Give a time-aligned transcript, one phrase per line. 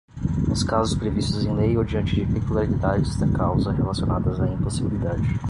[0.47, 5.39] Nos casos previstos em lei ou diante de peculiaridades da causa relacionadas à impossibilidade